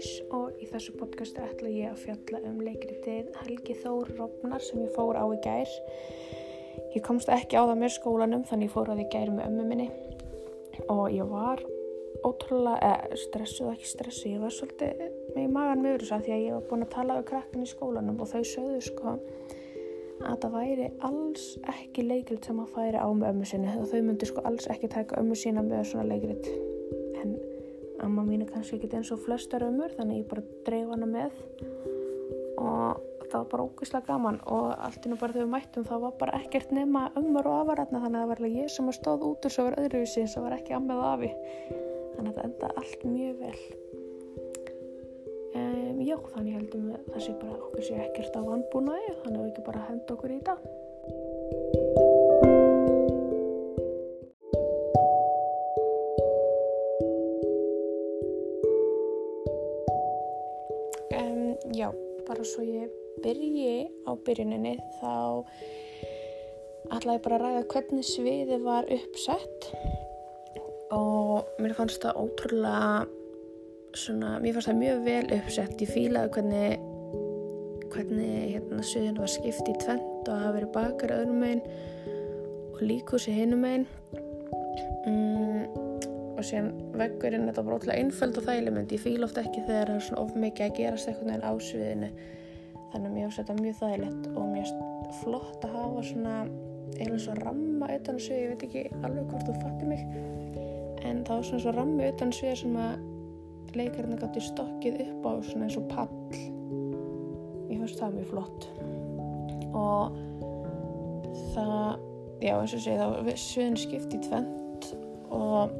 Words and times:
Ásdís 0.00 0.22
og 0.32 0.56
í 0.56 0.64
þessu 0.64 0.94
podcastu 0.96 1.42
ætla 1.44 1.68
ég 1.68 1.90
að 1.92 1.98
fjalla 2.06 2.38
um 2.48 2.60
leikritið 2.64 3.34
Helgi 3.42 3.74
Þór 3.82 4.08
Robnar 4.16 4.62
sem 4.64 4.80
ég 4.80 4.94
fór 4.94 5.18
á 5.20 5.28
í 5.28 5.36
gær. 5.44 5.68
Ég 6.94 7.04
komst 7.04 7.28
ekki 7.28 7.58
á 7.60 7.68
það 7.68 7.82
með 7.82 7.92
skólanum 7.98 8.46
þannig 8.48 8.70
ég 8.70 8.72
fór 8.72 8.88
á 8.88 8.96
því 8.96 9.06
gær 9.12 9.32
með 9.34 9.50
ömmu 9.50 9.66
minni. 9.68 9.90
Og 10.88 11.02
ég 11.12 11.28
var 11.28 11.60
ótrúlega, 12.24 12.78
eh, 12.80 13.12
stressuð 13.26 13.74
ekki 13.74 13.90
stressuð, 13.92 14.32
ég 14.32 14.40
var 14.40 14.56
svolítið 14.56 15.04
með 15.36 15.44
í 15.44 15.52
magan 15.52 15.84
með 15.84 15.98
þess 16.00 16.16
að 16.16 16.24
því 16.24 16.32
að 16.32 16.44
ég 16.46 16.56
var 16.56 16.64
búin 16.70 16.86
að 16.86 16.94
tala 16.96 17.18
um 17.18 17.28
krakkan 17.28 17.62
í 17.62 17.68
skólanum 17.68 18.20
og 18.20 18.32
þau 18.32 18.40
sögðu 18.40 18.80
sko 18.88 19.18
að 20.24 20.40
það 20.40 20.56
væri 20.56 20.90
alls 21.00 21.58
ekki 21.76 22.08
leikrit 22.08 22.44
sem 22.44 22.56
að 22.56 22.72
færi 22.72 22.96
á 22.96 23.08
með 23.12 23.34
ömmu 23.34 23.44
sinni. 23.44 23.76
Og 23.76 23.84
þau 23.92 24.00
myndi 24.00 24.32
sko 24.32 24.48
alls 24.48 24.66
ekki 24.66 24.88
taka 24.88 25.20
ömmu 25.20 25.36
sína 25.36 25.60
með 25.60 25.92
svona 25.92 26.08
leikrit 26.08 26.69
amma 28.20 28.34
mín 28.34 28.42
er 28.44 28.50
kannski 28.52 28.76
ekki 28.76 28.98
eins 28.98 29.10
og 29.14 29.22
flestar 29.24 29.64
ömur 29.64 29.92
þannig 29.96 30.20
ég 30.20 30.26
bara 30.28 30.42
dreif 30.66 30.88
hana 30.92 31.06
með. 31.08 31.36
Og 32.60 33.28
það 33.30 33.36
var 33.36 33.46
bara 33.52 33.64
ógeðslega 33.68 34.08
gaman 34.10 34.40
og 34.52 34.66
allt 34.74 35.06
innan 35.06 35.20
bara 35.20 35.32
þegar 35.36 35.46
við 35.46 35.52
mættum 35.54 35.86
það 35.88 36.02
var 36.04 36.16
bara 36.20 36.40
ekkert 36.40 36.74
nema 36.76 37.04
ömmur 37.16 37.48
og 37.48 37.60
afarætna 37.62 38.02
þannig 38.02 38.18
að 38.18 38.24
það 38.24 38.32
var 38.32 38.42
alveg 38.42 38.58
ég 38.60 38.74
sem 38.74 38.90
stóð 38.96 39.24
út 39.30 39.46
úr 39.46 39.54
svo 39.54 39.66
var 39.68 39.78
öðruvísi 39.80 40.26
sem 40.28 40.44
var 40.44 40.56
ekki 40.58 40.76
ammið 40.76 41.00
og 41.00 41.08
afi. 41.14 41.30
Þannig 42.16 42.28
að 42.28 42.36
það 42.36 42.44
enda 42.50 42.72
allt 42.82 43.06
mjög 43.14 43.40
vel. 43.40 43.56
Um, 45.50 46.04
já 46.04 46.16
þannig 46.34 46.58
heldum 46.58 46.90
við 46.90 47.08
það 47.08 47.24
sé 47.24 47.38
bara 47.40 47.56
okkur 47.56 47.88
sé 47.88 48.04
ekkert 48.04 48.36
á 48.36 48.40
vannbúnaði 48.44 49.16
þannig 49.24 49.38
að 49.38 49.40
við 49.40 49.50
ekki 49.54 49.66
bara 49.70 49.88
henda 49.88 50.14
okkur 50.14 50.36
í 50.36 50.42
það 50.46 50.79
bara 62.30 62.46
svo 62.46 62.62
ég 62.62 62.90
byrji 63.24 63.88
á 64.06 64.10
byrjuninni 64.26 64.76
þá 65.00 65.14
ætlaði 66.94 67.16
ég 67.16 67.24
bara 67.24 67.38
að 67.38 67.42
ræða 67.44 67.64
hvernig 67.74 68.06
sviði 68.06 68.60
var 68.62 68.86
uppsett. 68.94 69.70
Og 70.94 71.50
mér 71.62 71.74
fannst 71.78 72.02
það 72.02 72.22
ótrúlega 72.22 72.94
svona, 73.98 74.38
mér 74.42 74.56
fannst 74.56 74.70
það 74.70 74.80
mjög 74.84 75.04
vel 75.06 75.26
uppsett. 75.38 75.76
Ég 75.82 75.92
fílaði 75.94 76.32
hvernig 76.36 76.88
hvernig 77.90 78.54
hérna 78.54 78.84
sviðinu 78.86 79.24
var 79.24 79.30
skipt 79.30 79.66
í 79.66 79.74
tvent 79.82 80.28
og 80.28 80.34
að 80.34 80.42
hafa 80.44 80.56
verið 80.60 80.74
bakar 80.76 81.14
öðrum 81.16 81.40
megin 81.42 81.62
og 82.70 82.82
líkúsi 82.86 83.34
hinum 83.34 83.64
megin. 83.66 83.86
Mm, 85.10 85.89
og 86.40 86.48
síðan 86.48 86.70
veggurinn 86.98 87.46
þetta 87.48 87.64
var 87.66 87.76
ótrúlega 87.76 88.00
einföld 88.00 88.40
og 88.40 88.46
þægileg 88.48 88.76
mynd. 88.76 88.94
Ég 88.96 89.04
fíla 89.04 89.28
oft 89.28 89.40
ekki 89.40 89.64
þegar 89.68 89.92
það 89.92 90.00
er 90.00 90.06
svona 90.08 90.24
of 90.24 90.34
mikið 90.44 90.66
að 90.66 90.76
gerast 90.80 91.10
einhvern 91.10 91.32
veginn 91.32 91.46
á 91.46 91.52
sviðinu. 91.68 92.10
Þannig 92.90 93.06
að 93.06 93.14
mér 93.14 93.26
finnst 93.26 93.40
þetta 93.42 93.58
mjög 93.60 93.78
þægilegt 93.80 94.28
og 94.34 94.50
mér 94.50 94.66
finnst 94.66 95.20
flott 95.20 95.66
að 95.66 95.76
hafa 95.76 96.04
svona 96.10 96.36
eða 97.00 97.22
svo 97.22 97.36
ramma 97.38 97.90
utan 97.94 98.18
svið 98.20 98.40
ég 98.40 98.52
veit 98.52 98.64
ekki 98.66 98.82
alveg 99.00 99.30
hvort 99.30 99.46
þú 99.46 99.54
fattir 99.60 99.90
mig 99.90 100.02
en 101.06 101.22
það 101.24 101.36
var 101.36 101.46
svona 101.48 101.62
svo 101.64 101.74
rammi 101.76 102.08
utan 102.10 102.32
svið 102.34 102.56
sem 102.60 102.78
að 102.80 103.76
leikarinn 103.78 104.18
gátti 104.20 104.42
stokkið 104.44 104.98
upp 105.04 105.28
á 105.28 105.32
svona 105.46 105.68
eins 105.68 105.78
og 105.78 105.86
pall. 105.90 106.10
Ég 107.70 107.78
finnst 107.78 108.00
það 108.00 108.16
mjög 108.18 108.32
flott. 108.32 108.66
Og 109.70 110.18
það 111.54 112.42
já 112.42 112.54
eins 112.56 112.74
og 112.74 112.84
segið 112.84 113.04
þá 113.04 113.38
sviðin 113.44 113.78
skipt 113.78 114.16
í 114.16 114.22
tvent 114.26 114.90
og 115.30 115.78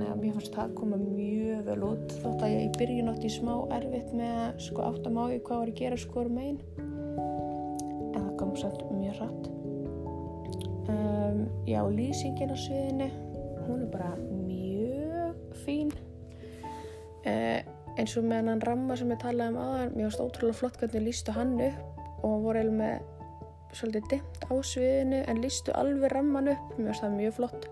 þannig 0.00 0.14
að 0.14 0.20
mér 0.24 0.36
fannst 0.38 0.54
það 0.56 0.62
að 0.64 0.76
koma 0.80 0.98
mjög 1.04 1.64
vel 1.66 1.80
út. 1.84 2.12
Þótt 2.22 2.44
að 2.46 2.52
ég 2.54 2.62
í 2.64 2.74
byrjun 2.78 3.12
átti 3.12 3.32
smá 3.36 3.54
erfitt 3.76 4.12
með 4.16 4.36
að 4.46 4.60
sko 4.64 4.84
átt 4.86 5.08
að 5.10 5.16
mági 5.18 5.40
hvað 5.44 5.60
var 5.60 5.72
að 5.72 5.80
gera 5.84 5.98
skorum 6.00 6.38
megin. 6.40 6.60
En 6.80 8.20
það 8.22 8.36
kom 8.40 8.54
samt 8.56 8.86
mjög 8.96 9.20
rætt 9.20 9.50
um, 10.90 11.42
já 11.68 11.80
lýsingin 11.84 12.54
á 12.54 12.56
sviðinu 12.58 13.08
hún 13.66 13.84
er 13.84 13.90
bara 13.92 14.14
mjög 14.16 15.36
fín. 15.64 15.92
Uh, 17.20 17.60
eins 18.00 18.16
og 18.16 18.24
með 18.24 18.48
hann 18.48 18.64
ramma 18.64 18.96
sem 18.96 19.10
ég 19.12 19.20
talaði 19.20 19.52
um 19.52 19.60
aðan 19.60 19.92
mér 19.92 20.08
fannst 20.08 20.24
ótrúlega 20.24 20.56
flott 20.62 20.78
hvernig 20.80 21.04
lístu 21.04 21.34
hann 21.36 21.58
upp 21.60 22.24
og 22.24 22.46
voru 22.46 22.62
eða 22.62 22.76
með 22.78 23.74
svolítið 23.76 24.08
dimt 24.14 24.48
á 24.48 24.52
sviðinu 24.64 25.20
en 25.28 25.42
lístu 25.44 25.76
alveg 25.76 26.14
ramman 26.14 26.54
upp. 26.54 26.72
Mér 26.78 26.90
fannst 26.90 27.04
það 27.04 27.18
mjög 27.18 27.36
flott. 27.36 27.68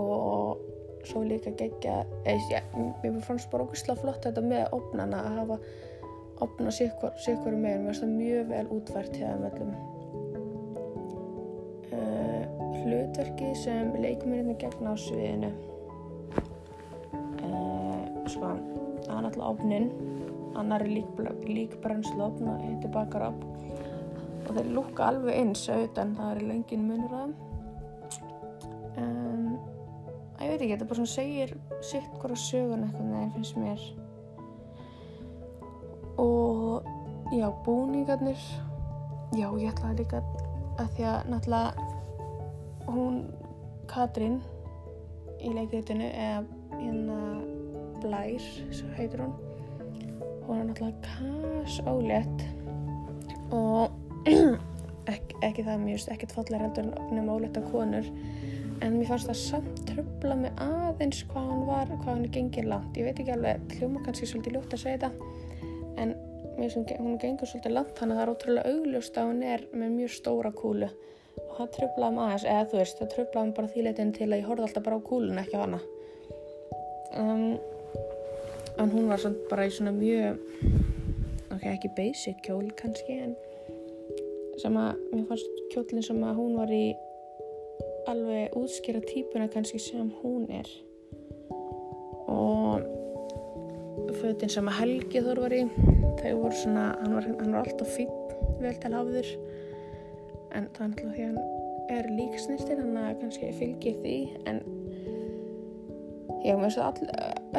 Og 0.00 0.69
svo 1.08 1.22
líka 1.24 1.52
gegja 1.58 2.02
eða, 2.28 2.60
mér 3.02 3.20
fannst 3.24 3.50
bara 3.52 3.66
ógustlega 3.66 4.00
flott 4.02 4.26
þetta 4.26 4.44
með 4.44 4.74
opnana 4.76 5.22
að 5.24 5.38
hafa 5.38 5.58
opna 6.44 6.72
sikkur 6.72 7.56
með 7.56 7.62
mér 7.62 7.88
finnst 7.90 8.04
það 8.04 8.14
mjög 8.16 8.50
vel 8.50 8.66
útvært 8.76 9.18
hjá 9.18 9.26
þeim 9.28 9.46
öllum. 9.50 9.72
Uh, 11.90 12.42
hlutverki 12.80 13.50
sem 13.58 13.92
leikuminni 14.00 14.56
gegna 14.60 14.94
á 14.94 14.96
sviðinu. 15.00 15.52
Uh, 17.44 18.04
sko 18.30 18.54
það 19.04 19.14
er 19.16 19.24
náttúrulega 19.26 19.52
opnin 19.52 19.90
annar 20.58 20.84
er 20.84 20.92
lík, 20.92 21.20
líkbrennslu 21.46 22.24
opn 22.24 22.50
og 22.52 22.64
heitir 22.64 22.92
bakarop 22.94 23.44
og 24.48 24.56
þeir 24.56 24.72
lúka 24.74 25.10
alveg 25.10 25.38
eins 25.38 25.68
auðan 25.70 26.16
það 26.18 26.34
er 26.34 26.42
lengin 26.48 26.88
munur 26.88 27.14
að 27.14 27.30
þeim 27.30 27.49
ég 30.50 30.58
veit 30.58 30.64
ekki, 30.64 30.74
þetta 30.74 30.88
bara 30.90 30.98
svona 30.98 31.12
segir 31.14 31.52
sitt 31.86 32.14
hverja 32.20 32.38
sögun 32.42 32.86
eitthvað 32.86 33.10
þegar 33.14 33.34
finnst 33.36 33.58
mér. 33.60 33.84
Og 36.20 36.88
já, 37.36 37.46
búningarnir. 37.66 38.46
Já, 39.38 39.46
ég 39.54 39.70
ætlaði 39.70 40.00
líka 40.02 40.24
að 40.80 40.96
því 40.96 41.06
að 41.12 41.28
náttúrulega 41.30 42.90
hún 42.90 43.20
Katrín 43.90 44.40
í 45.38 45.52
leikritinu 45.54 46.10
eða 46.10 46.42
hérna 46.80 47.20
Blær, 48.00 48.50
svo 48.74 48.90
heitir 48.96 49.22
hún 49.22 49.38
hún 50.50 50.60
er 50.60 50.66
náttúrulega 50.66 50.98
kas 51.06 51.78
ólétt 51.86 52.42
og 53.54 53.90
ekki, 55.12 55.36
ekki 55.46 55.64
það 55.66 55.84
veist 55.86 56.10
ekkert 56.10 56.34
fallega 56.34 56.66
heldur 56.66 56.88
nema 57.14 57.36
ólétta 57.36 57.62
konur 57.70 58.08
en 58.80 58.96
mér 58.96 59.10
fannst 59.10 59.28
það 59.28 59.38
samt 59.40 59.84
tröfla 59.88 60.36
mig 60.40 60.64
aðeins 60.64 61.22
hvað 61.30 61.52
hann 61.52 61.62
var, 61.68 61.92
hvað 61.92 62.10
hann 62.10 62.24
er 62.24 62.34
gengið 62.34 62.68
langt. 62.72 62.96
Ég 62.98 63.08
veit 63.08 63.20
ekki 63.20 63.34
alveg, 63.34 63.76
hljóma 63.78 64.02
kannski 64.06 64.28
svolítið 64.30 64.56
ljótt 64.56 64.76
að 64.76 64.82
segja 64.84 64.98
þetta 65.04 65.10
en 66.00 66.14
mér 66.56 66.72
sem 66.72 66.86
hún 66.98 67.18
gengur 67.20 67.48
svolítið 67.48 67.76
langt 67.76 67.94
þannig 67.98 68.16
að 68.16 68.20
það 68.20 68.26
er 68.26 68.34
ótrúlega 68.34 68.74
augljóst 68.74 69.20
að 69.20 69.30
hún 69.30 69.42
er 69.52 69.64
með 69.72 69.96
mjög 69.96 70.14
stóra 70.16 70.52
kúlu. 70.56 70.90
Og 71.40 71.52
það 71.56 71.72
tröflaði 71.76 72.16
mig 72.16 72.24
aðeins, 72.26 72.46
eða 72.52 72.68
þú 72.70 72.80
veist 72.80 73.00
það 73.00 73.12
tröflaði 73.14 73.50
mig 73.50 73.56
bara 73.58 73.72
því 73.74 73.84
leitin 73.86 74.14
til 74.16 74.28
að 74.28 74.38
ég 74.38 74.48
horfði 74.50 74.66
alltaf 74.66 74.86
bara 74.86 74.98
á 75.00 75.08
kúlun 75.10 75.40
ekki 75.40 75.60
á 75.60 75.64
hana. 75.64 75.80
Um, 77.20 77.46
en 78.80 78.92
hún 78.94 79.08
var 79.10 79.20
svona 79.20 79.50
bara 79.50 79.66
í 79.66 79.72
svona 79.74 79.92
mjög 79.94 80.40
ok, 81.54 81.64
ekki 81.74 81.92
basic 81.96 82.42
kjól 82.46 82.68
kannski 82.78 83.16
en 83.26 83.36
sem 84.60 84.76
að 84.76 85.00
mér 85.12 85.26
fannst 85.30 85.62
kjólinn 85.72 86.04
sem 86.04 86.20
að 86.26 86.38
hún 86.38 86.58
var 86.60 86.72
í 86.74 86.84
alveg 88.08 88.56
útskýra 88.56 89.02
típuna 89.04 89.48
kannski 89.52 89.80
sem 89.82 90.12
hún 90.22 90.48
er. 90.52 90.68
Og 92.30 92.86
fötin 94.20 94.52
sem 94.52 94.68
að 94.70 94.78
Helgi 94.80 95.22
þór 95.24 95.42
var 95.44 95.54
í 95.54 95.64
þau 96.20 96.34
voru 96.40 96.56
svona, 96.56 96.86
hann 97.02 97.16
var, 97.16 97.28
hann 97.28 97.54
var 97.56 97.64
alltaf 97.64 97.96
fín 97.96 98.12
vel 98.60 98.76
til 98.80 98.92
hafður 98.92 99.28
en 100.56 100.66
það 100.74 100.80
er 100.80 100.86
alltaf 100.86 101.14
því 101.14 101.24
að 101.24 101.30
hann 101.30 101.60
er 101.90 102.08
líksnýstir 102.14 102.80
þannig 102.80 103.06
að 103.06 103.20
kannski 103.22 103.52
fylgir 103.58 103.96
því. 104.02 104.16
En 104.50 104.60
já, 106.44 106.54
mér 106.58 106.70
að 106.70 106.84
all, 106.86 107.08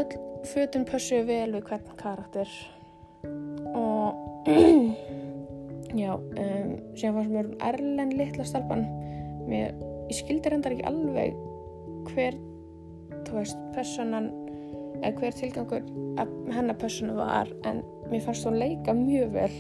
öll 0.02 0.46
fötin 0.52 0.88
pössu 0.88 1.22
vel 1.28 1.52
við 1.56 1.66
hvern 1.68 1.96
karakter. 2.00 2.56
Og 3.78 4.48
já, 6.02 6.14
um, 6.16 6.76
síðan 6.96 7.18
fannst 7.18 7.36
mér 7.36 7.52
Erlen 7.72 8.16
litla 8.18 8.48
stelpan. 8.48 8.86
Mér 9.50 9.76
ég 10.12 10.20
skildi 10.20 10.52
reyndar 10.52 10.76
ekki 10.76 10.88
alveg 10.90 11.38
hver 12.12 12.38
þú 13.28 13.38
veist, 13.38 13.60
personan 13.76 14.30
eða 15.02 15.14
hver 15.18 15.38
tilgangur 15.38 15.88
hennar 16.52 16.78
personu 16.82 17.16
var 17.18 17.50
en 17.68 17.82
mér 18.12 18.26
fannst 18.26 18.46
hún 18.48 18.60
leika 18.60 18.96
mjög 18.98 19.34
vel 19.38 19.56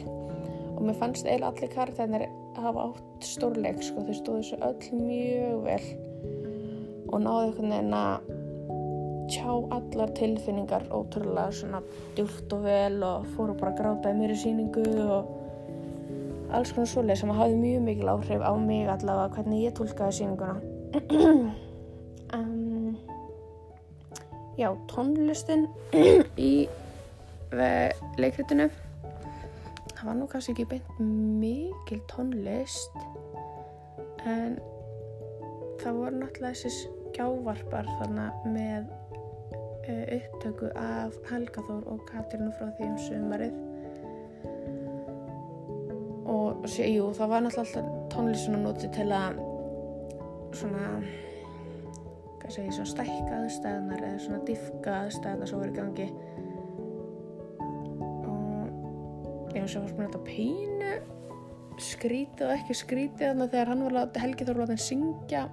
og 0.76 0.84
mér 0.86 0.98
fannst 1.00 1.26
eiginlega 1.26 1.52
allir 1.54 1.74
karakterinn 1.76 2.20
að 2.22 2.64
hafa 2.66 2.86
átt 2.90 3.26
stórleik 3.26 3.84
sko, 3.86 4.04
þau 4.06 4.18
stóðu 4.18 4.42
þessu 4.42 4.62
öll 4.68 5.02
mjög 5.08 5.66
vel 5.66 5.84
og 7.12 7.24
náðu 7.24 7.44
einhvern 7.48 7.76
veginn 7.76 7.98
að 7.98 8.32
tjá 9.32 9.52
allar 9.78 10.12
tilfinningar 10.18 10.88
ótrúlega 10.92 11.56
svona 11.56 11.80
djúft 12.18 12.52
og 12.56 12.66
vel 12.68 12.98
og 13.08 13.30
fóru 13.36 13.56
bara 13.60 13.72
að 13.72 13.80
gráta 13.80 14.12
í 14.12 14.28
í 14.28 14.40
síningu 14.42 14.84
og 15.06 15.38
alls 16.52 16.74
konar 16.76 16.90
svoleið 16.92 17.22
sem 17.22 17.34
hafði 17.36 17.58
mjög 17.62 17.84
mikil 17.88 18.12
áhrif 18.12 18.44
á 18.44 18.54
mig 18.60 18.90
allavega 18.92 19.36
hvernig 19.36 19.66
ég 19.66 19.76
tólkaði 19.78 20.18
síninguna 20.18 20.56
um, 22.36 22.96
já, 24.62 24.70
tónlistin 24.92 25.68
í 26.38 26.54
leikritinu 28.20 28.70
það 29.96 30.06
var 30.08 30.18
nú 30.20 30.28
kannski 30.32 30.56
ekki 30.56 30.68
beint 30.76 31.02
mikil 31.42 32.02
tónlist 32.12 33.02
en 34.28 34.60
það 35.82 35.98
voru 35.98 36.22
náttúrulega 36.22 36.54
þessi 36.54 36.72
skjávarpar 37.12 37.90
þarna 38.00 38.30
með 38.54 38.88
uh, 39.90 40.06
upptöku 40.20 40.72
af 40.78 41.20
Helga 41.32 41.66
Þór 41.68 41.92
og 41.96 42.08
Katrínu 42.12 42.54
frá 42.58 42.72
því 42.78 42.94
um 42.94 43.70
sumarið 46.70 47.02
og 47.06 47.16
það 47.18 47.32
var 47.32 47.44
náttúrulega 47.46 47.64
alltaf 47.66 48.10
tónlistin 48.14 48.58
að 48.58 48.66
noti 48.68 48.90
til 48.94 49.08
að 49.16 49.40
svona 50.60 50.86
hvað 52.42 52.54
segir, 52.56 52.74
svona 52.76 52.92
stækka 52.92 53.38
aðstæðanar 53.38 54.04
eða 54.08 54.20
svona 54.26 54.42
diffka 54.48 54.96
aðstæðanar 55.06 55.50
sem 55.50 55.62
voru 55.62 55.72
í 55.72 55.78
gangi. 55.78 56.08
Og 58.32 59.56
ég 59.56 59.58
finnst 59.58 59.76
að 59.76 59.78
það 59.78 59.86
var 59.86 59.94
svona 59.94 60.08
þetta 60.08 60.24
pínu 60.28 60.92
skrítið 61.82 62.46
og 62.48 62.54
ekki 62.58 62.78
skrítið 62.78 63.26
þannig 63.32 63.46
að 63.46 63.56
þegar 63.56 63.72
hann 63.72 63.86
var 63.88 63.98
látið, 63.98 64.22
Helgi 64.26 64.48
Þór 64.50 64.62
látið 64.62 64.76
að 64.76 64.86
syngja 64.86 65.44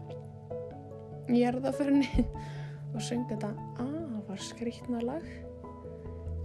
í 1.28 1.44
erðaförni 1.52 2.26
og 2.94 3.00
syngja 3.04 3.36
þetta 3.36 3.54
afar 3.86 4.44
skrítna 4.50 5.04
lag. 5.06 5.32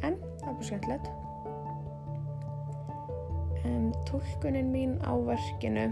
En 0.04 0.19
það 0.39 0.50
var 0.54 0.65
skemmtilegt 0.69 1.23
en 3.69 3.92
tólkunin 4.10 4.71
mín 4.74 4.98
á 5.04 5.13
verkinu 5.15 5.89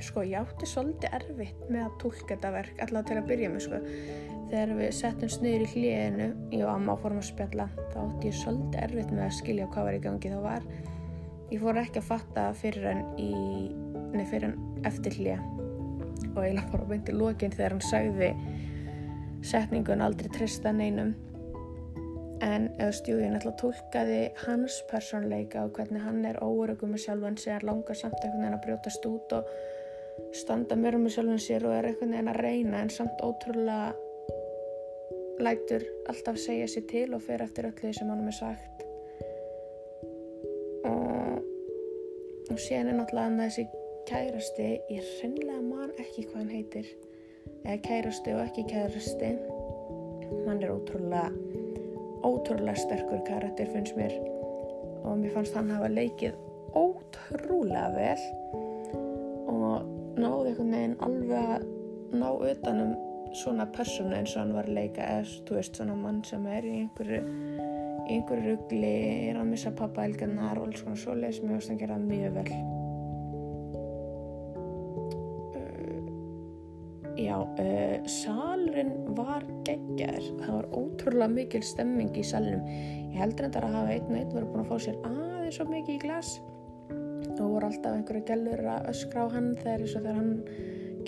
sko 0.00 0.22
ég 0.24 0.38
átti 0.40 0.66
svolítið 0.68 1.14
erfitt 1.18 1.64
með 1.68 1.82
að 1.84 1.96
tólka 2.00 2.28
þetta 2.32 2.50
verk 2.54 2.82
alltaf 2.84 3.08
til 3.08 3.16
að 3.20 3.26
byrja 3.28 3.50
með 3.52 3.64
sko. 3.66 3.80
Þegar 4.50 4.72
við 4.78 4.94
settum 4.96 5.30
sniður 5.30 5.64
í 5.64 5.68
hliðinu 5.74 6.28
ég 6.56 6.64
og 6.64 6.70
amma 6.72 6.96
fórum 6.98 7.20
að 7.20 7.28
spjalla 7.28 7.66
þá 7.92 7.98
átti 8.06 8.30
ég 8.30 8.38
svolítið 8.40 8.80
erfitt 8.86 9.12
með 9.12 9.24
að 9.26 9.36
skilja 9.36 9.68
hvað 9.74 9.88
var 9.88 9.98
í 9.98 10.02
gangi 10.06 10.32
þá 10.32 10.40
var. 10.46 10.66
Ég 11.50 11.62
fór 11.62 11.80
ekki 11.82 12.00
að 12.00 12.08
fatta 12.08 12.46
fyrir 12.58 12.88
hann 12.88 13.04
í 13.20 13.30
nei 14.14 14.24
fyrir 14.26 14.48
hann 14.48 14.86
eftir 14.88 15.18
hlið 15.18 15.44
og 16.30 16.44
ég 16.46 16.54
laði 16.56 16.70
bara 16.72 16.84
að 16.84 16.90
beinti 16.94 17.14
lókin 17.14 17.54
þegar 17.54 17.76
hann 17.76 17.84
sagði 17.84 18.30
setningun 19.46 20.04
aldrei 20.04 20.30
trista 20.32 20.72
neinum 20.74 21.14
en 22.44 22.68
eða 22.78 22.92
stjúðin 22.96 23.36
alltaf 23.36 23.56
tólkaði 23.60 24.20
hans 24.44 24.80
personleika 24.90 25.64
og 25.66 25.74
hvernig 25.76 26.04
hann 26.04 26.24
er 26.24 26.40
óörugum 26.40 26.94
með 26.94 27.04
sjálfan 27.04 27.38
hann 27.44 27.66
langar 27.68 27.98
samt 27.98 28.16
einhvern 28.20 28.44
veginn 28.44 28.56
að 28.56 28.64
brjótast 28.66 29.08
út 29.10 29.34
og 29.36 29.50
standa 30.36 30.76
mér 30.76 30.96
um 30.96 31.04
með 31.06 31.16
sjálfum 31.16 31.42
sér 31.42 31.66
og 31.68 31.74
er 31.76 31.90
einhvern 31.90 32.14
veginn 32.14 32.32
að 32.32 32.40
reyna 32.44 32.84
en 32.84 32.92
samt 32.94 33.24
ótrúlega 33.24 33.90
lætur 35.40 35.84
alltaf 36.08 36.38
segja 36.40 36.68
sér 36.68 36.86
til 36.90 37.14
og 37.16 37.22
fer 37.24 37.44
eftir 37.44 37.68
öllu 37.70 37.92
sem 37.96 38.10
hann 38.12 38.26
er 38.28 38.36
sagt. 38.36 38.82
Og, 40.88 41.38
og 42.50 42.58
síðan 42.58 42.92
er 42.92 42.98
náttúrulega 42.98 43.30
að 43.30 43.44
þessi 43.44 43.66
kærasti 44.10 44.68
ég 44.90 45.08
reynlega 45.20 45.62
man 45.64 45.94
ekki 45.96 46.26
hvað 46.28 46.38
hann 46.42 46.52
heitir 46.56 46.92
eða 47.64 47.78
kærasti 47.86 48.36
og 48.36 48.44
ekki 48.48 48.66
kærasti. 48.72 49.32
Hann 50.46 50.62
er 50.62 50.74
ótrúlega 50.74 51.28
ótrúlega 52.26 52.76
sterkur 52.78 53.22
karakter 53.26 53.70
finnst 53.72 53.96
mér. 53.98 54.14
Og 55.04 55.18
mér 55.20 55.34
fannst 55.34 55.56
hann 55.56 55.72
hafa 55.72 55.90
leikið 55.92 56.36
ótrúlega 56.76 57.88
vel 57.96 58.24
og 59.50 59.86
náði 60.20 60.52
einhvern 60.52 60.74
veginn 60.74 60.98
alveg 61.06 61.54
að 61.56 61.64
ná 62.20 62.28
utanum 62.30 62.92
svona 63.36 63.66
personu 63.74 64.16
eins 64.16 64.34
og 64.34 64.42
hann 64.42 64.54
var 64.56 64.68
að 64.68 64.76
leika 64.78 65.06
eða 65.06 65.38
þú 65.46 65.58
veist 65.58 65.78
svona 65.78 65.96
mann 65.98 66.20
sem 66.26 66.46
er 66.50 66.66
í 66.66 66.74
einhverju 66.80 67.20
í 67.20 68.16
einhverju 68.16 68.44
ruggli 68.50 68.92
er 69.30 69.38
að 69.38 69.50
missa 69.52 69.72
pappa 69.76 70.06
elgarnar 70.08 70.58
og 70.58 70.70
alls 70.70 70.84
konar 70.84 71.02
svo 71.02 71.16
leiðis 71.18 71.42
mjög 71.44 71.70
að 71.70 71.82
gera 71.84 71.98
mjög 72.02 72.38
vel 72.38 72.79
já 77.30 77.38
uh, 77.38 77.96
salurinn 78.10 78.96
var 79.14 79.46
geggar 79.66 80.18
það 80.42 80.54
var 80.56 80.70
ótrúlega 80.74 81.32
mikil 81.38 81.62
stemming 81.64 82.16
í 82.18 82.26
salunum 82.26 82.66
ég 83.10 83.18
heldur 83.18 83.46
þetta 83.48 83.66
að 83.66 83.76
hafa 83.78 83.94
einn 83.94 84.10
og 84.10 84.18
einn 84.18 84.34
verið 84.34 84.50
búin 84.50 84.64
að 84.64 84.70
fá 84.70 84.86
sér 84.86 84.98
aðeins 85.06 85.56
svo 85.56 85.66
mikið 85.70 85.96
í 85.96 86.02
glas. 86.04 86.34
Og 87.40 87.54
voru 87.54 87.70
alltaf 87.70 87.96
einhverju 87.96 88.26
gælur 88.28 88.62
að 88.68 88.90
öskra 88.92 89.24
á 89.24 89.26
hann 89.34 89.48
þegar, 89.58 89.86
þegar 89.94 90.18
hann 90.18 90.32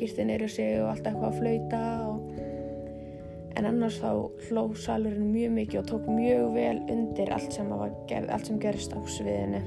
girti 0.01 0.27
neyru 0.27 0.49
sig 0.51 0.81
og 0.81 0.91
alltaf 0.93 1.13
eitthvað 1.13 1.29
að 1.29 1.39
flauta 1.39 1.83
og... 2.09 2.33
en 3.53 3.69
annars 3.69 3.99
þá 4.01 4.11
hló 4.49 4.65
salurinn 4.81 5.33
mjög 5.35 5.57
mikið 5.59 5.81
og 5.83 5.89
tók 5.91 6.09
mjög 6.09 6.47
vel 6.57 6.79
undir 6.95 7.33
allt 7.37 7.53
sem, 7.55 7.73
gerð, 8.11 8.31
allt 8.33 8.49
sem 8.49 8.61
gerist 8.63 8.97
á 8.97 9.01
sviðinu. 9.17 9.63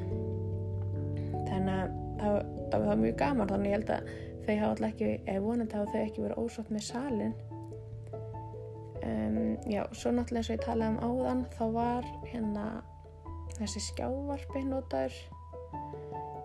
Þannig 1.45 1.75
að 1.75 1.97
það, 2.21 2.39
það 2.71 2.87
var 2.89 3.03
mjög 3.03 3.17
gaman. 3.21 3.51
Þannig 3.53 3.71
ég 3.71 3.77
held 3.77 3.93
að 3.95 4.13
þau 4.45 4.55
hafa 4.61 4.71
alltaf 4.71 4.89
ekki 4.91 5.11
eða 5.25 5.43
vonandi 5.45 5.77
hafa 5.77 5.93
þau 5.93 6.01
ekki 6.05 6.25
verið 6.25 6.41
ósátt 6.41 6.73
með 6.73 6.83
salin 6.87 7.35
um, 9.05 9.39
já, 9.69 9.81
svo 9.91 10.13
náttúrulega 10.13 10.41
eins 10.41 10.49
og 10.49 10.57
ég 10.57 10.65
talaði 10.65 10.91
um 10.91 10.99
áðan 11.09 11.45
þá 11.55 11.63
var 11.75 12.11
hérna 12.31 12.65
þessi 13.59 13.83
skjávarpi 13.89 14.65
notaður 14.67 15.15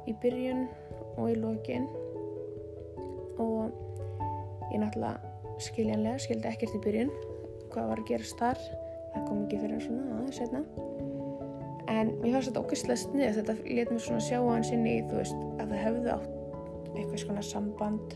í 0.08 0.14
byrjun 0.22 0.66
og 1.16 1.30
í 1.30 1.38
lokin. 1.38 1.88
Og 3.40 3.72
ég 4.70 4.80
náttúrulega 4.82 5.18
skiljanlega 5.60 6.22
skildi 6.22 6.50
ekkert 6.50 6.76
í 6.78 6.84
byrjun 6.84 7.12
hvað 7.70 7.90
var 7.92 8.02
að 8.02 8.10
gerast 8.10 8.40
þar. 8.40 8.62
Það 9.10 9.26
kom 9.26 9.44
ekki 9.44 9.60
fyrir 9.64 9.82
svona 9.84 10.18
aðeins 10.20 10.38
setna 10.38 10.64
en 11.90 12.12
mér 12.20 12.36
fannst 12.36 12.50
þetta 12.52 12.60
okkislega 12.60 13.00
snið 13.00 13.38
þetta 13.40 13.54
let 13.66 13.88
mér 13.90 14.02
svona 14.04 14.22
sjá 14.22 14.36
hans 14.38 14.70
inn 14.70 14.84
í 14.86 15.00
þú 15.10 15.16
veist 15.18 15.40
að 15.58 15.72
það 15.72 15.80
hefði 15.82 16.12
átt 16.14 16.39
eitthvað 16.94 17.22
svona 17.24 17.44
samband. 17.44 18.14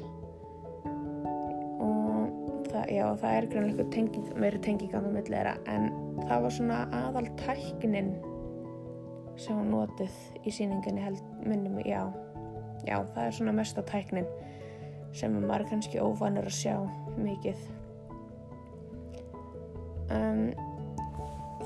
Og 1.84 2.64
það, 2.70 2.84
já 2.94 3.06
það 3.20 3.36
er 3.38 3.48
greinlega 3.52 3.88
tenging, 3.94 4.30
meiri 4.40 4.60
tenging 4.64 4.94
á 4.94 4.98
það 4.98 5.10
millera 5.16 5.56
en 5.70 5.90
það 6.24 6.46
var 6.46 6.56
svona 6.58 6.80
aðal 7.00 7.26
tæknin 7.40 8.14
sem 9.40 9.58
var 9.58 9.66
notið 9.66 10.18
í 10.46 10.52
síninginni 10.54 11.02
held 11.02 11.22
minnum, 11.42 11.80
já, 11.82 12.04
já, 12.86 13.00
það 13.14 13.24
er 13.24 13.38
svona 13.38 13.54
mesta 13.56 13.82
tæknin 13.86 14.28
sem 15.14 15.34
maður 15.34 15.68
kannski 15.70 16.02
óvanur 16.02 16.46
að 16.46 16.56
sjá 16.58 16.76
mikið. 17.18 17.64
Um, 20.14 20.50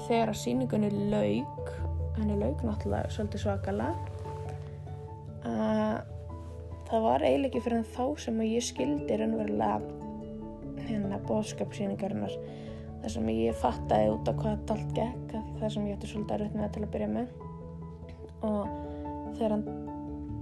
þegar 0.06 0.32
að 0.32 0.40
síningunni 0.42 0.90
laug 1.10 1.72
henni 2.18 2.38
laug 2.38 2.62
náttúrulega 2.66 3.10
svolítið 3.12 3.44
svakala 3.44 3.88
að 5.46 6.17
það 6.88 7.04
var 7.04 7.24
eiginlega 7.24 7.50
ekki 7.50 7.64
fyrir 7.64 7.88
þá 7.94 8.04
sem 8.24 8.40
ég 8.46 8.64
skildi 8.64 9.18
raunverulega 9.20 10.86
hérna 10.88 11.18
bóðskapsýningarinnar 11.28 12.34
þar 13.02 13.12
sem 13.14 13.28
ég 13.34 13.58
fattaði 13.60 14.08
út 14.14 14.30
á 14.30 14.32
hvað 14.38 14.72
allt 14.74 14.94
gekk 14.96 15.34
þar 15.60 15.74
sem 15.74 15.86
ég 15.88 15.98
ætti 15.98 16.10
svolítið 16.10 16.34
að 16.36 16.42
rutna 16.44 16.70
til 16.72 16.82
að 16.84 16.92
byrja 16.94 17.10
með. 17.12 17.34
Og 18.48 18.72
þegar 19.36 19.54
hann 19.54 19.66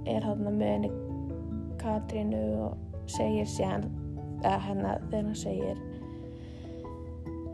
er 0.07 0.27
hann 0.27 0.47
með 0.47 0.73
henni 0.73 0.93
Katrínu 1.81 2.43
og 2.67 3.11
segir 3.11 3.49
sér 3.51 3.87
eða 4.45 4.59
hennar 4.69 5.03
þegar 5.11 5.29
hann 5.31 5.41
segir 5.41 5.83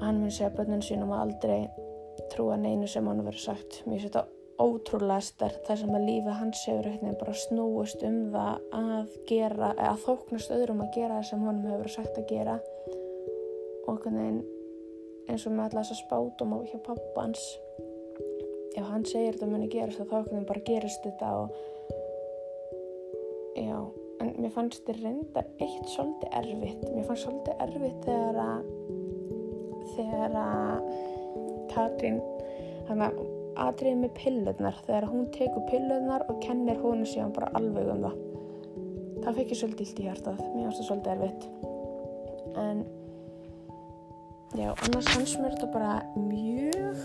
hann 0.02 0.20
mun 0.20 0.34
segja 0.34 0.52
börnun 0.56 0.84
sínum 0.84 1.12
að 1.14 1.25
aldrei 1.26 1.58
trúa 2.32 2.56
neinu 2.61 2.88
sem 2.90 3.06
hann 3.06 3.25
verið 3.25 3.44
sagt. 3.46 3.82
Mér 3.87 4.04
þetta 4.06 4.26
ótrúlega 4.61 5.25
stert 5.25 5.64
þar 5.66 5.80
sem 5.80 5.94
að 5.97 6.06
lífi 6.09 6.37
hans 6.38 6.64
hefur 6.68 7.16
bara 7.21 7.35
snúist 7.44 8.02
um 8.06 8.18
það 8.35 8.66
að 8.78 9.16
gera 9.30 9.73
eða 9.78 9.97
þóknast 10.04 10.54
öðrum 10.56 10.85
að 10.85 10.94
gera 10.99 11.18
það 11.21 11.28
sem 11.30 11.47
honum 11.47 11.71
hefur 11.73 11.92
sagt 11.97 12.18
að 12.21 12.28
gera. 12.32 12.59
Og 13.90 14.06
eins 15.32 15.47
og 15.47 15.54
með 15.54 15.64
alltaf 15.64 15.82
þess 15.82 15.94
að 15.94 16.02
spátum 16.02 16.54
á 16.54 16.59
hjá 16.68 16.78
pappans 16.87 17.42
ef 18.76 18.87
hann 18.88 19.04
segir 19.04 19.37
þetta 19.37 19.50
muni 19.50 19.68
gerast 19.73 20.00
þá 20.00 20.04
þá 20.11 20.44
bara 20.49 20.64
gerist 20.66 21.04
þetta 21.04 21.32
og 21.42 21.56
já, 23.59 23.78
en 24.23 24.32
mér 24.38 24.54
fannst 24.54 24.80
þetta 24.80 24.99
reyndar 25.02 25.49
eitt 25.61 25.92
svolítið 25.92 26.38
erfitt. 26.40 26.87
Mér 26.94 27.09
fannst 27.09 27.26
svolítið 27.26 27.54
erfitt 27.66 28.09
þegar 28.09 28.40
að 28.47 28.61
þegar 29.92 30.37
að 30.42 30.90
Katrín 31.73 32.18
hann 32.88 33.06
að 33.09 33.23
aðrið 33.61 33.99
með 34.00 34.12
pillurnar. 34.18 34.76
Þegar 34.87 35.09
hún 35.11 35.26
tekur 35.35 35.66
pillurnar 35.71 36.25
og 36.28 36.40
kennir 36.44 36.80
hún 36.82 37.04
síðan 37.09 37.35
bara 37.37 37.52
alveg 37.59 37.90
um 37.92 38.06
það. 38.06 38.16
Það 39.23 39.37
fekk 39.38 39.52
ég 39.52 39.61
svolítið 39.61 39.87
illt 39.87 40.00
í 40.00 40.06
hjartað. 40.09 40.40
Mér 40.52 40.64
fannst 40.66 40.80
það 40.80 40.88
svolítið 40.88 41.12
erfitt. 41.12 41.42
En 42.62 42.82
já, 44.59 44.68
annars 44.73 45.11
hans 45.14 45.37
mér 45.38 45.54
þetta 45.54 45.68
bara 45.73 45.92
mjög 46.18 46.97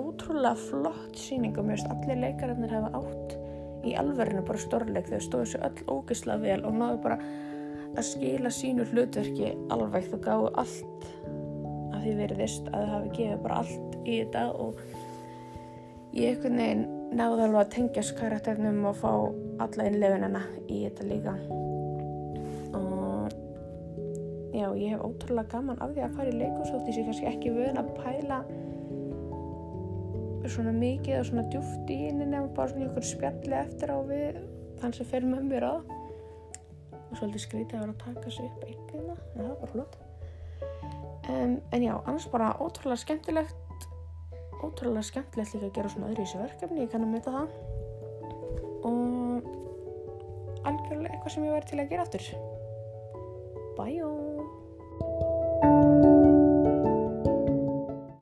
ótrúlega 0.00 0.54
flott 0.66 1.18
síning 1.18 1.54
og 1.58 1.68
mér 1.68 1.78
finnst 1.78 1.92
allir 1.94 2.22
leikararnir 2.24 2.74
hafa 2.74 2.90
átt 3.00 3.36
í 3.84 3.94
alverðinu 4.00 4.44
bara 4.48 4.64
stórleik. 4.64 5.10
Þau 5.12 5.22
stóðu 5.28 5.50
sér 5.52 5.66
öll 5.68 5.88
ógisla 5.94 6.38
vel 6.42 6.60
og 6.64 6.78
náðu 6.80 7.02
bara 7.04 7.20
að 7.94 8.08
skila 8.08 8.50
sínu 8.50 8.88
hlutverki 8.90 9.52
alveg. 9.74 10.10
Þau 10.10 10.20
gáðu 10.26 10.54
allt 10.64 11.10
að 11.94 12.00
því 12.02 12.16
veriðist 12.18 12.72
að 12.72 12.80
það 12.80 12.94
hafi 12.96 13.14
gefið 13.20 13.44
bara 13.44 13.60
allt 13.62 13.93
í 14.04 14.20
þetta 14.20 14.44
og 14.52 14.80
ég 16.14 16.34
einhvern 16.34 16.60
veginn 16.60 16.84
náði 17.14 17.46
alveg 17.46 17.60
að 17.60 17.72
tengjast 17.74 18.14
karakternum 18.18 18.84
og 18.90 18.98
fá 18.98 19.10
alla 19.64 19.86
innlefinina 19.88 20.42
í 20.66 20.82
þetta 20.84 21.08
líka. 21.08 21.34
Og 22.78 23.34
já, 24.54 24.68
ég 24.78 24.94
hef 24.94 25.02
ótrúlega 25.06 25.50
gaman 25.54 25.80
af 25.82 25.94
því 25.94 26.04
að 26.06 26.16
fara 26.18 26.30
í 26.32 26.38
leikusótt 26.38 26.86
því 26.86 26.96
sem 26.96 27.08
kannski 27.08 27.30
ekki 27.30 27.54
vöðin 27.54 27.82
að 27.82 27.92
pæla 27.98 28.44
svona 30.52 30.74
mikið 30.76 31.18
og 31.18 31.28
svona 31.28 31.44
djúft 31.52 31.90
í 31.90 31.98
henni 32.02 32.26
nefnum 32.28 32.50
bara 32.56 32.70
svona 32.70 32.88
ykkur 32.90 33.06
spjalli 33.08 33.56
eftir 33.56 33.92
á 33.94 33.98
við 34.04 34.40
þann 34.82 34.96
sem 34.96 35.08
fer 35.08 35.26
með 35.26 35.46
mér 35.50 35.66
á. 35.66 35.74
Og 37.04 37.14
svolítið 37.18 37.44
skrítið 37.46 37.78
að 37.78 37.84
vera 37.84 37.94
að 37.94 38.02
taka 38.04 38.34
sér 38.34 38.48
upp 38.50 38.66
einhverjana, 38.68 39.16
en 39.16 39.38
það 39.38 39.48
var 39.48 39.60
bara 39.62 39.72
flott. 39.72 40.00
Um, 41.24 41.54
en 41.72 41.84
já, 41.86 41.94
annars 41.94 42.26
bara 42.28 42.50
ótrúlega 42.60 43.00
skemmtilegt 43.00 43.73
ótrúlega 44.64 45.08
skemmtilegt 45.10 45.54
líka 45.54 45.70
að 45.70 45.76
gera 45.78 45.92
svona 45.92 46.10
öðru 46.10 46.20
í 46.20 46.24
þessu 46.24 46.42
verkefni, 46.42 46.82
ég 46.84 46.90
kann 46.92 47.06
að 47.06 47.12
mynda 47.14 47.36
það 47.38 47.48
og 48.84 49.48
algjörlega 50.64 51.14
eitthvað 51.14 51.32
sem 51.36 51.46
ég 51.46 51.56
væri 51.56 51.70
til 51.70 51.80
að 51.80 51.90
gera 51.94 52.06
aftur 52.08 52.24
Bye! 53.74 54.63